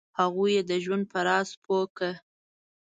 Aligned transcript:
هغوی 0.19 0.51
یې 0.57 0.61
د 0.69 0.71
ژوند 0.83 1.03
په 1.11 1.19
راز 1.27 1.49
پوه 1.63 1.81
کړه. 1.97 2.11